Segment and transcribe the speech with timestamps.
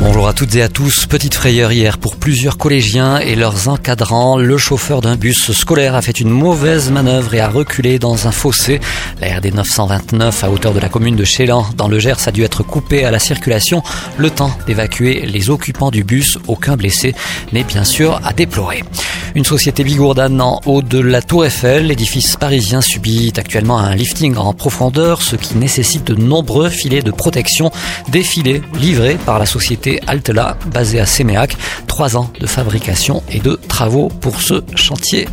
[0.00, 1.06] Bonjour à toutes et à tous.
[1.06, 4.36] Petite frayeur hier pour plusieurs collégiens et leurs encadrants.
[4.36, 8.32] Le chauffeur d'un bus scolaire a fait une mauvaise manœuvre et a reculé dans un
[8.32, 8.80] fossé.
[9.20, 12.42] La RD 929 à hauteur de la commune de Chélan dans le Gers a dû
[12.42, 13.82] être coupée à la circulation.
[14.18, 16.38] Le temps d'évacuer les occupants du bus.
[16.48, 17.14] Aucun blessé
[17.52, 18.82] n'est bien sûr à déplorer.
[19.36, 24.36] Une société bigourdane en haut de la Tour Eiffel, l'édifice parisien subit actuellement un lifting
[24.36, 27.72] en profondeur, ce qui nécessite de nombreux filets de protection.
[28.10, 31.56] Des filets livrés par la société Altela, basée à Séméac.
[31.88, 35.26] Trois ans de fabrication et de travaux pour ce chantier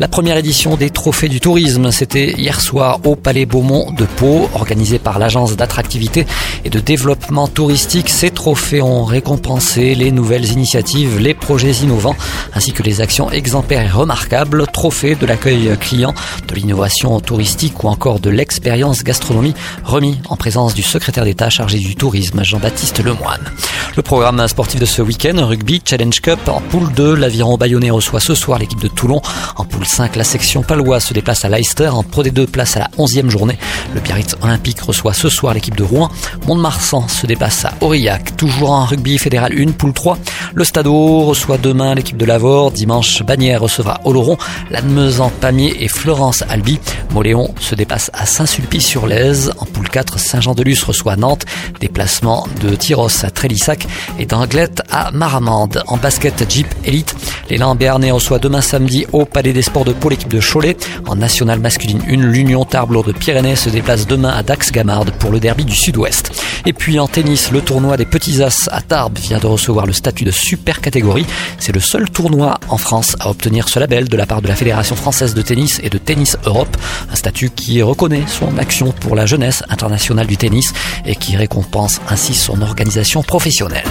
[0.00, 4.48] la première édition des Trophées du Tourisme, c'était hier soir au Palais Beaumont de Pau,
[4.54, 6.24] organisé par l'Agence d'attractivité
[6.64, 8.08] et de développement touristique.
[8.08, 12.16] Ces trophées ont récompensé les nouvelles initiatives, les projets innovants,
[12.54, 16.14] ainsi que les actions exemplaires et remarquables, trophées de l'accueil client,
[16.48, 21.78] de l'innovation touristique ou encore de l'expérience gastronomie, remis en présence du secrétaire d'État chargé
[21.78, 23.52] du tourisme, Jean-Baptiste Lemoine.
[23.96, 28.20] Le programme sportif de ce week-end, Rugby Challenge Cup en poule 2, l'aviron bayonnais reçoit
[28.20, 29.20] ce soir l'équipe de Toulon.
[29.56, 31.88] En poule 5, la section paloise se déplace à Leicester.
[31.88, 33.58] En Pro D2, place à la 11e journée.
[33.92, 36.08] Le Biarritz Olympique reçoit ce soir l'équipe de Rouen.
[36.46, 38.36] Mont-de-Marsan se déplace à Aurillac.
[38.36, 40.18] Toujours en rugby fédéral 1, poule 3.
[40.52, 42.72] Le Stadeau reçoit demain l'équipe de Lavore.
[42.72, 44.36] Dimanche, Bagnères recevra Oloron.
[44.70, 46.80] Lannemezan, Pamiers et Florence Albi.
[47.12, 49.52] Moléon se dépasse à Saint-Sulpice-sur-Lèze.
[49.58, 51.44] En poule 4, Saint-Jean-de-Luz reçoit Nantes.
[51.80, 53.86] Déplacement de Tyros à Trélissac
[54.18, 55.82] et d'Anglette à Maramande.
[55.86, 57.14] En basket Jeep Elite,
[57.50, 60.76] l'élan Béarnais reçoit demain samedi au Palais des Sports de Pau l'équipe de Cholet.
[61.06, 65.40] En nationale masculine 1, l'Union Tarbes de Pyrénées se déplace demain à Dax-Gamard pour le
[65.40, 66.32] derby du Sud-Ouest.
[66.64, 69.92] Et puis en tennis, le tournoi des Petits As à Tarbes vient de recevoir le
[69.92, 71.26] statut de super catégorie.
[71.58, 74.54] C'est le seul tournoi en France à obtenir ce label de la part de la
[74.54, 76.76] Fédération française de tennis et de Tennis Europe.
[77.12, 80.72] Un statut qui reconnaît son action pour la jeunesse internationale du tennis
[81.04, 83.84] et qui récompense ainsi son organisation professionnelle.